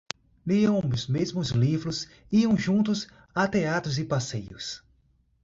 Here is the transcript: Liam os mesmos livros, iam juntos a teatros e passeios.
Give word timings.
Liam 0.47 0.79
os 0.91 1.05
mesmos 1.05 1.49
livros, 1.51 2.07
iam 2.31 2.57
juntos 2.57 3.07
a 3.35 3.47
teatros 3.47 3.99
e 3.99 4.03
passeios. 4.03 4.83